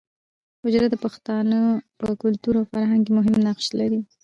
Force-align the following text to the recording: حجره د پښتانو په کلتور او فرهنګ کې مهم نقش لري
حجره 0.63 0.87
د 0.91 0.95
پښتانو 1.03 1.61
په 1.99 2.07
کلتور 2.21 2.53
او 2.59 2.65
فرهنګ 2.73 3.01
کې 3.05 3.11
مهم 3.17 3.35
نقش 3.47 3.65
لري 3.79 3.99